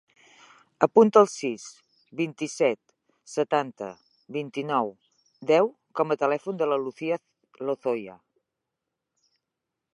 Apunta 0.85 1.21
el 1.25 1.27
sis, 1.33 1.65
vint-i-set, 2.21 2.79
setanta, 3.33 3.91
vint-i-nou, 4.39 4.91
deu 5.53 5.69
com 6.01 6.15
a 6.15 6.17
telèfon 6.25 6.61
de 6.63 6.69
la 6.73 6.83
Lucía 6.87 7.23
Lozoya. 7.69 8.17